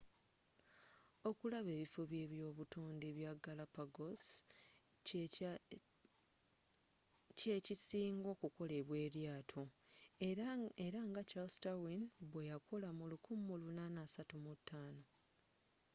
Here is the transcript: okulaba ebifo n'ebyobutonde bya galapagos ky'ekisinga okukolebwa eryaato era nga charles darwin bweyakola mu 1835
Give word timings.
okulaba 1.29 1.69
ebifo 1.75 2.01
n'ebyobutonde 2.07 3.07
bya 3.17 3.31
galapagos 3.43 4.23
ky'ekisinga 7.37 8.27
okukolebwa 8.35 8.95
eryaato 9.05 9.63
era 10.89 10.99
nga 11.09 11.21
charles 11.29 11.55
darwin 11.63 12.01
bweyakola 12.31 12.89
mu 12.97 13.05
1835 13.07 15.01